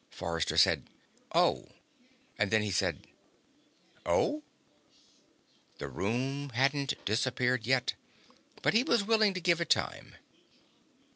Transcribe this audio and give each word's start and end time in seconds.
Forrester 0.09 0.57
said: 0.57 0.89
"Oh." 1.31 1.69
And 2.39 2.49
then 2.49 2.63
he 2.63 2.71
said: 2.71 3.05
"Oh?" 4.03 4.41
The 5.77 5.89
room 5.89 6.49
hadn't 6.55 6.95
disappeared 7.05 7.67
yet, 7.67 7.93
but 8.63 8.73
he 8.73 8.81
was 8.81 9.03
willing 9.03 9.35
to 9.35 9.39
give 9.39 9.61
it 9.61 9.69
time. 9.69 10.15